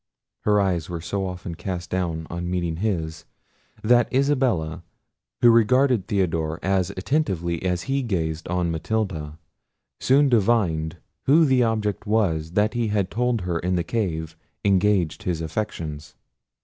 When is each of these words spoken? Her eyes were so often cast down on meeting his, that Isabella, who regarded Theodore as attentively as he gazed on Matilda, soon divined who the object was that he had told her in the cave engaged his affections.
Her 0.45 0.59
eyes 0.59 0.89
were 0.89 0.99
so 0.99 1.27
often 1.27 1.53
cast 1.53 1.91
down 1.91 2.25
on 2.31 2.49
meeting 2.49 2.77
his, 2.77 3.25
that 3.83 4.11
Isabella, 4.11 4.81
who 5.41 5.51
regarded 5.51 6.07
Theodore 6.07 6.59
as 6.63 6.89
attentively 6.97 7.61
as 7.61 7.83
he 7.83 8.01
gazed 8.01 8.47
on 8.47 8.71
Matilda, 8.71 9.37
soon 9.99 10.27
divined 10.27 10.97
who 11.27 11.45
the 11.45 11.61
object 11.61 12.07
was 12.07 12.53
that 12.53 12.73
he 12.73 12.87
had 12.87 13.11
told 13.11 13.41
her 13.41 13.59
in 13.59 13.75
the 13.75 13.83
cave 13.83 14.35
engaged 14.65 15.21
his 15.21 15.39
affections. 15.39 16.15